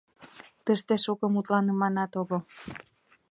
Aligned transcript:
Тыште 0.65 0.95
шуко 1.03 1.25
мутланыманат 1.33 2.11
огыл... 2.21 2.41